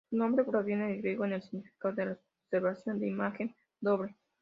Su 0.09 0.17
nombre 0.17 0.43
proviene 0.43 0.87
del 0.87 1.01
griego, 1.03 1.19
con 1.21 1.33
el 1.33 1.43
significado 1.43 1.93
de 1.93 2.17
"observador 2.59 2.97
de 2.99 3.07
imagen 3.07 3.55
doble. 3.79 4.15